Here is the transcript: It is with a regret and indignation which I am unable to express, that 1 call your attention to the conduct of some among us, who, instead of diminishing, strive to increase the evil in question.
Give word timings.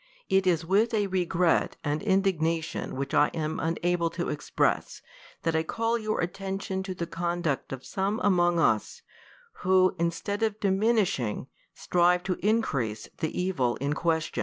It 0.29 0.47
is 0.47 0.65
with 0.65 0.95
a 0.95 1.05
regret 1.05 1.77
and 1.83 2.01
indignation 2.01 2.95
which 2.95 3.13
I 3.13 3.27
am 3.35 3.59
unable 3.59 4.09
to 4.09 4.29
express, 4.29 5.03
that 5.43 5.53
1 5.53 5.65
call 5.65 5.99
your 5.99 6.21
attention 6.21 6.81
to 6.81 6.95
the 6.95 7.05
conduct 7.05 7.71
of 7.71 7.85
some 7.85 8.19
among 8.23 8.57
us, 8.57 9.03
who, 9.57 9.95
instead 9.99 10.41
of 10.41 10.59
diminishing, 10.59 11.49
strive 11.75 12.23
to 12.23 12.43
increase 12.43 13.09
the 13.19 13.29
evil 13.39 13.75
in 13.75 13.93
question. 13.93 14.39